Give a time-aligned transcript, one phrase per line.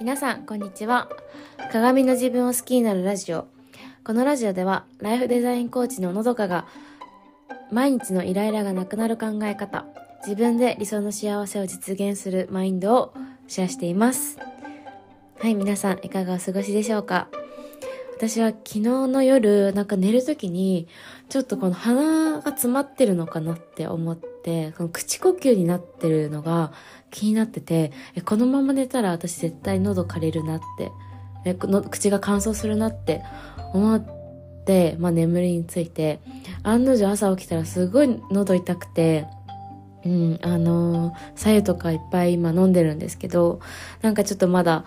[0.00, 1.10] 皆さん、こんにちは。
[1.70, 3.46] 鏡の自分を好きになるラジオ。
[4.02, 6.66] このラジオでは、ライフデザインコーチののどかが、
[7.70, 9.84] 毎日のイライラがなくなる考え方、
[10.22, 13.12] 自分で理想の幸せを実現するマインドを
[13.46, 14.38] シェアしています。
[15.38, 17.28] はい、皆さん、いかがお過ごしでしょうか？
[18.16, 20.88] 私は昨日の夜、なんか寝るときに、
[21.28, 24.29] ちょっとこの鼻が詰まってるのかなって思って、
[24.76, 26.72] この口呼吸になってるのが
[27.10, 30.90] 気になってて、えこのまま寝たら私絶対喉枯れるなって、
[31.44, 33.22] えの口が乾燥するなって
[33.72, 34.02] 思っ
[34.64, 36.20] て、まあ眠りについて、
[36.62, 39.26] 案の定朝起きたらすごい喉痛くて、
[40.04, 43.60] うん、あのー、左右とかいっぱい今飲んでるんですけど、
[44.00, 44.84] なんかちょっとまだ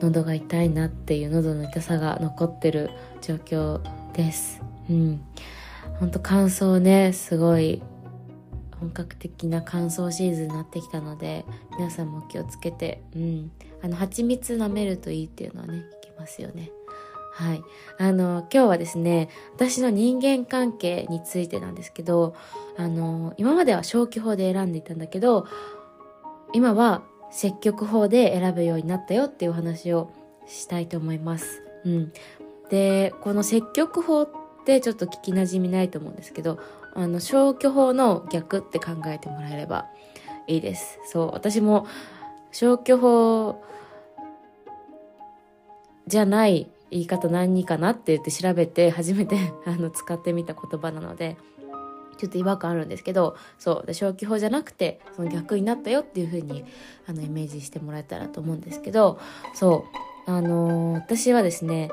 [0.00, 3.80] 喉が痛いなっていう喉の痛さが残ってる状況
[4.14, 4.62] です。
[4.88, 5.20] うん。
[6.00, 7.82] ほんと乾燥ね、すごい
[8.80, 11.44] 本格的な乾燥シーズンになってきたので、
[11.78, 13.50] 皆さんも気をつけて、うん。
[13.82, 16.70] あの、蜂蜜舐めるといいっていうのはね、聞きますよね。
[17.32, 17.62] はい。
[17.98, 22.34] あの、今日はですね、私の人間関係についてなんですけど、
[22.76, 25.46] あの、今までは消去法で選んでいたんだけど、
[26.52, 30.10] 今は積極法で選ぶようになったよっていうお話を
[30.46, 31.62] したいと思います。
[31.84, 32.12] うん。
[32.70, 34.45] で、この積極法って
[34.80, 36.58] ちょっと聞き馴染みないと思うんですけど、
[36.94, 39.86] あの、消去法の逆って考えてもらえれば
[40.46, 40.98] いいです。
[41.06, 41.86] そう、私も
[42.52, 43.62] 消去法
[46.06, 51.36] じゃない言い方何かなって言って調べて初めて あの使ってみた言葉なので
[52.16, 56.64] ちょっと違和感あるんですけどそう消去法じゃなくてその逆になったよっていう風に
[57.06, 59.18] あにイメージしてもらえたらと思うんですけど
[59.54, 59.84] そ
[60.26, 61.90] うあのー、私はですね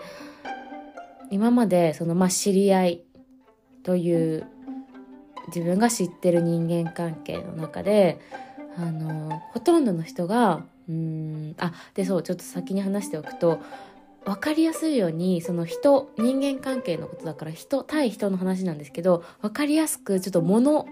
[1.33, 3.03] 今までそのまあ知り合い
[3.83, 4.45] という
[5.47, 8.19] 自分が知ってる人間関係の中で
[8.77, 13.59] あの、ほとんどの人がうんあでそうちょっと先に話しておくと
[14.25, 20.85] 分かりやすいようにその人人間関係のことだから人対人の話なんですけど分かりやすくちょっと物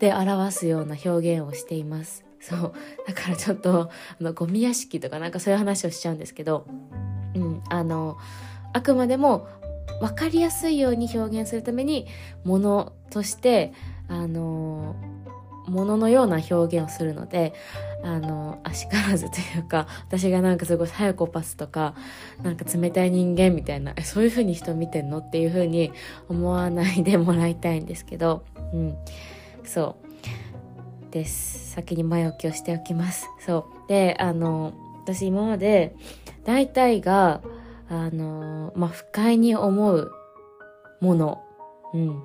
[0.00, 2.24] で表すような表現をしています。
[2.38, 2.72] そう。
[3.06, 6.66] だからちょっとあのゴミ屋敷とかなんかそういう話をしちゃうんですけど
[7.34, 8.16] うんあの
[8.72, 9.48] あくまでも
[10.00, 12.06] 分かりやすいように表現するために
[12.44, 13.72] 物として
[14.08, 14.96] あの
[15.68, 17.52] 物ののような表現をするので
[18.04, 21.94] あのあしからずというか私がなんかすごいサイコパスとか
[22.42, 25.92] なんか冷たい人間みたいなそういう風に人見てんのっていう風に
[26.28, 28.96] 思わないでもらいたいんですけどうん。
[29.64, 30.06] そう。
[31.10, 31.72] です。
[31.72, 33.28] 先に前置きをしておきます。
[33.44, 33.88] そう。
[33.88, 34.72] であの
[35.02, 35.94] 私今まで
[36.44, 37.40] 大体が
[37.88, 40.10] あのまあ不快に思う
[41.00, 41.42] もの。
[41.94, 42.22] うん。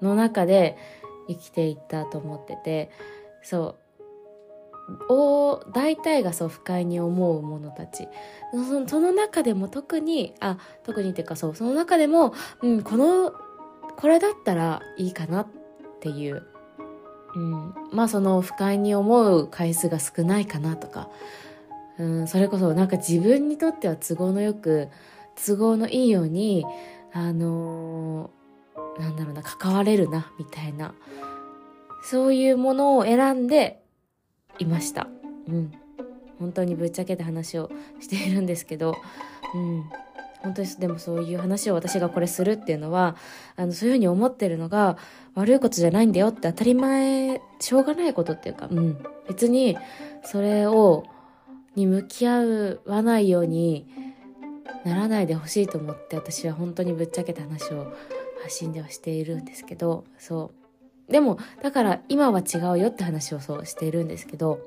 [0.00, 0.76] の中で
[1.28, 2.90] 生きていったと思ってて。
[3.42, 3.82] そう。
[5.08, 8.08] お大体がそう不快に思うものたち。
[8.52, 13.32] そその中でも特にあ特にっていうかそうその中でも、うん、この
[13.96, 15.46] これだったらいいかなっ
[16.00, 16.42] ていう、
[17.34, 21.08] うん、まあその不快に思う回数が少ないかなとか、
[21.98, 24.88] うん、それこそなんか自分にとっては都合のよく
[25.46, 26.64] 都合のいいように
[27.12, 30.94] あのー、なんだろうな関われるなみたいな
[32.02, 33.82] そういうものを選んで
[34.58, 35.06] いました。
[35.48, 35.72] うん。
[36.38, 37.70] 本当にぶっちゃけた話を
[38.00, 38.96] しているんですけど、
[39.54, 39.84] うん。
[40.42, 43.16] 本当にでもそういう話を私がこれするっていうのは、
[43.54, 44.98] あの、そういうふうに思ってるのが
[45.34, 48.98] 悪いことじゃないんだよって当たり前、しょうがないことっていうか、うん。
[49.28, 49.78] 別に、
[50.24, 51.04] それを、
[51.74, 53.86] に向き合わないように
[54.84, 57.92] ならないでほしいと思って私は本当にぶっちゃけた話を
[58.42, 60.50] 発信ではしているんですけど、そ
[61.08, 61.12] う。
[61.12, 64.60] でも、だから今は違うよって話をそうしているんですけど、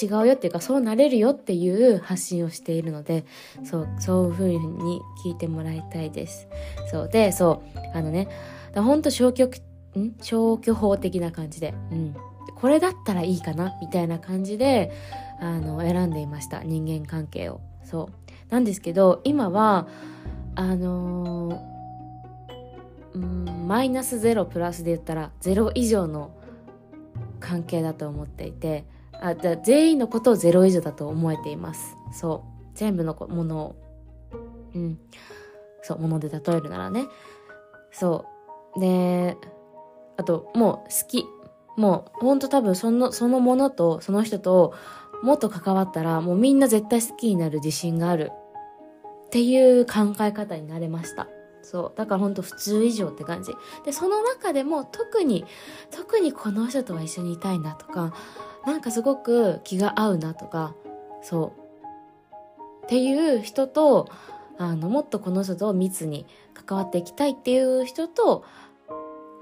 [0.00, 3.24] 違うよっていうか、そうなれるよっていう発信をしているので、
[3.64, 6.46] そう、そういう風に聞いてもらいたいです。
[6.90, 7.08] そう。
[7.08, 8.28] で、そう、あのね、
[8.74, 9.50] ほんと消去、ん？
[10.20, 12.14] 消去法的な感じで、うん。
[12.54, 13.76] これだったらいいかな？
[13.80, 14.92] みたいな感じで、
[15.42, 16.62] あの、選んでいました。
[16.62, 17.60] 人間関係を。
[17.84, 18.08] そ
[18.48, 18.52] う。
[18.52, 19.88] なんですけど、今は、
[20.54, 21.72] あのー
[23.14, 26.34] うんマイナスゼロプラスで言ったらゼロ以上の
[27.40, 31.96] 関係だと思っていてあだ全員のことをゼロ以上だと思えています。
[32.12, 32.62] そう。
[32.74, 33.76] 全部のものを。
[34.74, 34.98] うん。
[35.82, 37.06] そうもので例えるならね。
[37.92, 38.24] そ
[38.76, 38.80] う。
[38.80, 39.36] で
[40.16, 41.24] あともう好き。
[41.76, 44.74] もうほんと多分そのそのものとその人と
[45.22, 48.32] もっと関わったらもうみんな絶対好きになる自信がある
[49.26, 51.28] っていう考え方になれました
[51.62, 51.96] そう。
[51.96, 53.52] だからほんと普通以上って感じ。
[53.84, 55.44] で、その中でも特に、
[55.92, 58.12] 特にこの人とは一緒にいたいなとか、
[58.66, 60.74] なんかすごく気が合うなとか、
[61.22, 61.62] そう
[62.84, 64.08] っていう人と
[64.58, 68.44] あのもっとこの人と密に関わっていきたいっていう人と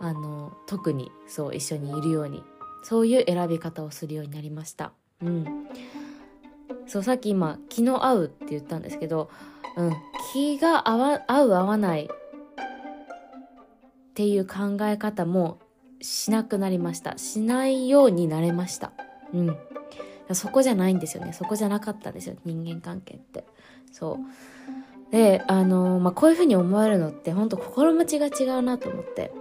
[0.00, 2.42] あの特にそう一緒にいるように
[2.82, 4.92] そういう選び方をするようになりました。
[5.22, 5.68] うん、
[6.86, 9.30] そうさっき今気の合うって言ったんですけど、
[9.76, 9.92] うん、
[10.32, 12.08] 気が合わ合う合わないっ
[14.14, 15.58] ていう考え方も
[16.02, 17.18] しなくなりました。
[17.18, 18.92] しないようになれました。
[19.32, 19.56] うん。
[20.32, 21.32] そこじゃないんですよね。
[21.32, 22.36] そこじゃなかったんですよ。
[22.44, 23.44] 人間関係って。
[23.92, 25.12] そう。
[25.12, 29.32] であのまあこういうふうに思えるのって本当心持ちが違うなと思って。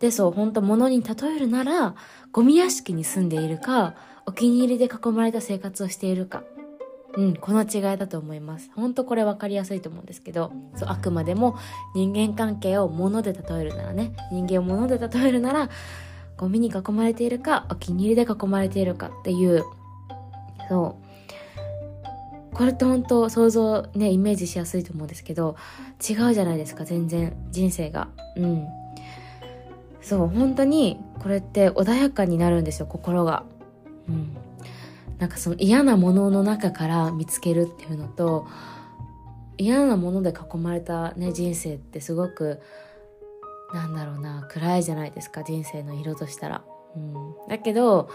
[0.00, 1.94] でそう本当物に例えるなら
[2.32, 3.94] ゴミ屋敷に住んでいるか
[4.26, 6.44] お気に入りで囲まれた生活をしているか
[7.16, 8.70] うん、この違いだと思います。
[8.74, 11.56] 本当これ分かりやすいと思うんですけど、そう、あくまでも
[11.94, 15.68] 人間関係を物で例えるならね、人間を物で例えるなら、
[16.38, 19.64] ゴミに囲まれているか、お気に入りで囲まれているかっていう、
[20.68, 20.96] そ
[22.52, 22.54] う。
[22.54, 25.56] これって本当想像ね、イメージしやすいと思うんですけど、
[26.00, 28.08] 違うじゃないですか、全然、人生が。
[28.36, 28.66] うん。
[30.00, 33.44] そう、本当に、これって穏やかになるんですよ、心が。
[34.08, 34.36] うん。
[35.18, 38.46] なんかその嫌なものの中から見つけるっていうのと
[39.56, 42.60] 嫌なもので囲まれた、ね、人生ってすごく
[43.72, 46.64] なんだろうな暗いじゃないですか人生の色としたら。
[46.96, 48.10] うん、だけど、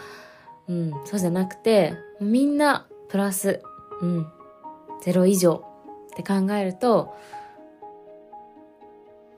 [0.67, 3.61] うん、そうじゃなくてみんなプラス、
[4.01, 4.27] うん、
[5.01, 5.63] ゼロ以上
[6.11, 7.15] って考えると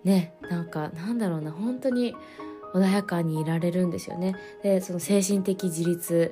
[0.03, 2.15] ねなんかなんだろうな本当に
[2.73, 4.35] 穏やかにいられるんですよね。
[4.63, 6.31] でその精神的自立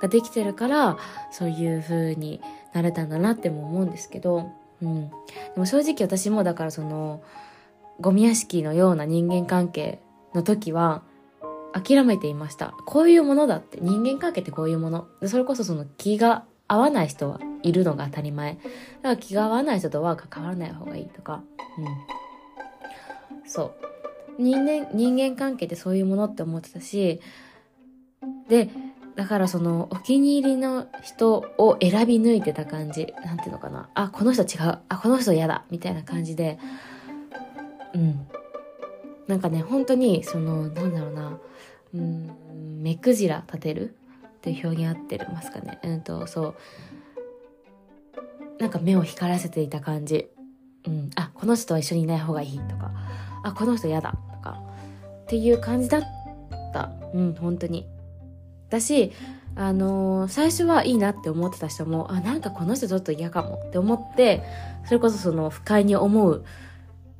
[0.00, 0.98] ができてるから
[1.30, 2.40] そういう風に
[2.72, 4.50] なれたんだなっても思うんですけど、
[4.80, 5.14] うん、で
[5.56, 7.22] も正直私もだからその
[8.00, 10.00] ゴミ屋敷のような人間関係
[10.34, 11.02] の時は
[11.72, 12.74] 諦めていました。
[12.86, 13.78] こういうものだって。
[13.80, 15.06] 人間関係ってこういうもの。
[15.26, 18.54] それこそその気が合わない人はいるのが当たり前。
[18.54, 18.68] だか
[19.02, 21.42] ら気が合わない人とは関わらない方がいいとか。
[23.32, 23.48] うん。
[23.48, 23.91] そう。
[24.38, 27.20] 人間人間関係ってそういうものって思ってたし
[28.48, 28.70] で
[29.14, 33.90] だからそのお気に入りの人を選び抜いてた感じなんていうのかな。
[33.94, 34.78] あこの人違う。
[34.88, 35.64] あこの人嫌だ。
[35.70, 36.58] みたいな感じで。
[37.94, 38.26] うん。
[39.26, 41.38] なんかね本当にそのなんだろうな。
[41.94, 45.78] うん目くじら立てるっていう表現合ってますかね。
[45.82, 46.54] うんとそう。
[48.58, 50.28] なんか目を光らせていた感じ。
[50.86, 51.10] うん。
[51.16, 52.92] あこの人は一緒にいない方がいいとか。
[53.42, 54.60] あこの人嫌だとか
[55.24, 56.02] っていう感じだっ
[56.72, 57.86] たうん本当に
[58.72, 59.12] だし、
[59.54, 64.42] あのー、最初はいいなって思ってた人も、あ、なんかこの人ちょっと嫌かもって思って、
[64.86, 66.44] それこそその不快に思う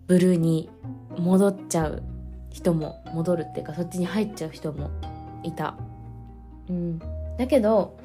[0.06, 0.70] ブルーに
[1.18, 2.02] 戻っちゃう
[2.50, 4.90] 人も、戻るっていうかそっちに入っちゃう人も
[5.42, 5.76] いた。
[6.70, 6.98] うん。
[7.38, 7.98] だけど、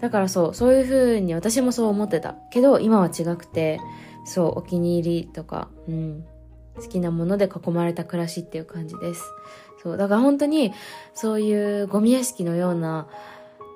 [0.00, 2.34] だからそう、そういう風に私もそう思ってた。
[2.50, 3.80] けど今は違くて、
[4.24, 6.24] そう、お気に入りとか、うん。
[6.76, 9.22] 好きなもので囲まれた暮らしっていう感じです。
[9.82, 10.72] そう、だから本当に、
[11.14, 13.08] そういうゴミ屋敷のような、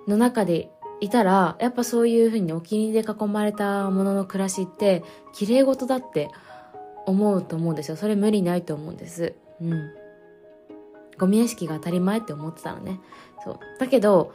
[0.06, 0.70] の中で
[1.00, 5.02] いたら、やっぱそういうふうにお気に入りで囲まれたものの暮らしって、
[5.32, 6.30] 綺麗事だって
[7.06, 7.96] 思うと思うんですよ。
[7.96, 9.34] それ無理ないと思うんです。
[9.60, 9.90] うん。
[11.18, 13.00] ゴミ屋敷が当たり前って思ってたのね。
[13.44, 13.58] そう。
[13.78, 14.32] だけど、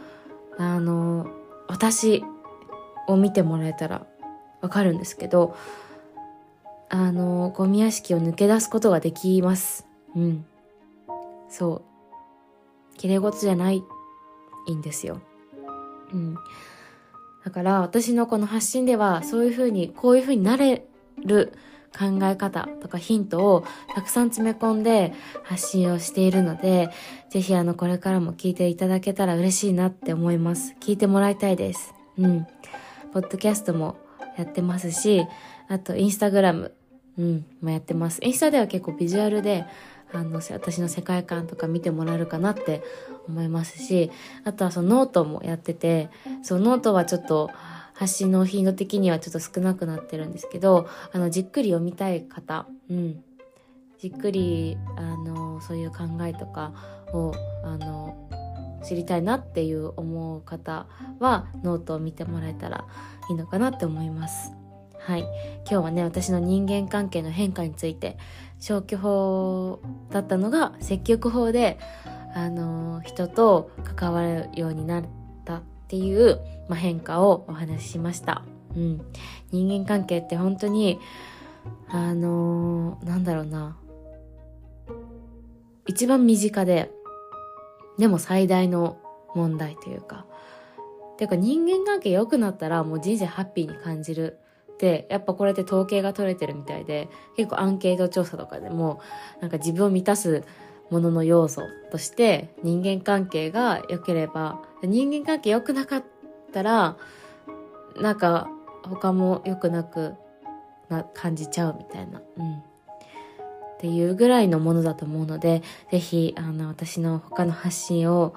[0.57, 1.27] あの、
[1.67, 2.23] 私
[3.07, 4.05] を見てもらえたら
[4.61, 5.55] わかるんですけど、
[6.89, 9.85] あの、ゴミ屋敷を抜け出すことができます。
[10.15, 10.45] うん。
[11.49, 11.83] そ
[12.95, 12.97] う。
[12.97, 13.83] 綺麗事じゃない
[14.71, 15.21] んですよ。
[16.11, 16.35] うん。
[17.45, 20.85] だから私のこの発信ではそういうふうに、こういうふうになれ
[21.23, 21.53] る
[21.97, 23.63] 考え方とかヒントを
[23.95, 26.89] たくさん詰め込んで発信をしているので、
[27.29, 30.75] ぜひあのこれからも聞いていただけたら嬉しいなって思います。
[30.79, 31.93] 聞いてもらいたいです。
[32.17, 32.47] うん。
[33.13, 33.97] ポッドキャストも
[34.37, 35.25] やってますし、
[35.67, 36.73] あとインスタグラム、
[37.19, 38.19] うん、もやってます。
[38.23, 39.65] インスタでは結構ビジュアルで
[40.13, 42.81] あの私の世界観とか見てもらえるかなって
[43.27, 44.09] 思いますし
[44.43, 46.09] あとはそのノートもやってて
[46.41, 47.51] そうノートはちょっと
[47.93, 53.23] 発信の頻度的にはちょっと少なくなってるんですけどあのじっくり読みたい方、うん、
[53.99, 56.73] じっくりあのそういう考えとか
[57.13, 57.33] を
[57.63, 58.29] あの
[58.83, 60.87] 知りたいなっていう思う方
[61.19, 62.85] はノートを見てもらえたら
[63.29, 64.58] いいのかなって思います。
[64.99, 65.21] はい。
[65.21, 68.17] 今日はね、私の人間関係の変化について
[68.59, 69.79] 消去法
[70.11, 71.79] だったのが積極法で、
[72.35, 75.03] あの人と関わるようになっ
[75.45, 78.43] たっていう、まあ、変化をお話ししました。
[78.75, 79.01] うん。
[79.51, 80.99] 人間関係って本当に、
[81.89, 83.77] あのなんだろうな。
[85.87, 86.91] 一番身近で、
[87.97, 88.97] でも最大の
[89.33, 90.25] 問題というか。
[91.19, 94.39] ていうか人間関係良くなったらもう人生ハッピーに感じる
[94.79, 99.01] で、やっぱこれって統計が取れてるみたいで、結構アンケート調査とかでも、
[99.41, 100.43] なんか自分を満たす
[100.89, 106.03] ものの要素として人間関係が良ければ、人間関係良くなかっ
[106.53, 106.97] たら、
[107.99, 108.49] なんか
[108.83, 110.15] 他も良くなく
[110.87, 112.21] な感じちゃうみたいな。
[112.37, 112.53] うん。
[112.55, 112.61] っ
[113.79, 118.33] ていうぐらいのものだと思うので、ぜひ、あの、私の他の発信を、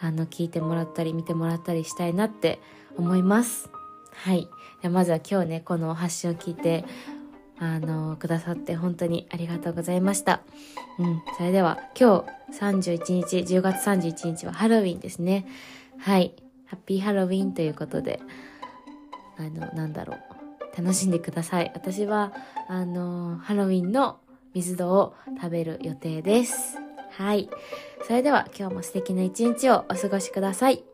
[0.00, 2.60] あの、聞いてもらったり見てもらったりしたいなって
[2.96, 3.73] 思います。
[4.14, 4.48] はい。
[4.88, 6.84] まずは今日ね、この発信を聞いて、
[7.58, 10.40] あの、くださって本当にありがとうございました。
[10.98, 11.22] うん。
[11.36, 15.46] それでは、今日31日、10月31日はハロウィンですね。
[15.98, 16.34] はい。
[16.66, 18.20] ハッピーハロウィンということで、
[19.38, 20.18] あの、なんだろう。
[20.76, 21.70] 楽しんでください。
[21.74, 22.32] 私は、
[22.68, 24.18] あの、ハロウィンの
[24.54, 26.78] 水戸を食べる予定です。
[27.10, 27.48] はい。
[28.06, 30.84] それでは今日も素敵な一日をお過ごしください。